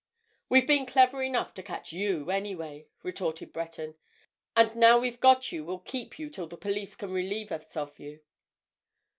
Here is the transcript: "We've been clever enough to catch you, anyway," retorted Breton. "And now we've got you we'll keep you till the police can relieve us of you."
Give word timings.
"We've 0.49 0.65
been 0.65 0.87
clever 0.87 1.21
enough 1.21 1.53
to 1.53 1.61
catch 1.61 1.93
you, 1.93 2.31
anyway," 2.31 2.87
retorted 3.03 3.53
Breton. 3.53 3.97
"And 4.57 4.75
now 4.75 4.97
we've 4.97 5.19
got 5.19 5.51
you 5.51 5.63
we'll 5.63 5.77
keep 5.77 6.17
you 6.17 6.31
till 6.31 6.47
the 6.47 6.57
police 6.57 6.95
can 6.95 7.11
relieve 7.13 7.51
us 7.51 7.77
of 7.77 7.99
you." 7.99 8.19